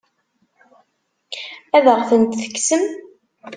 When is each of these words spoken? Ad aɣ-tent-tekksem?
Ad 1.77 1.85
aɣ-tent-tekksem? 1.93 2.83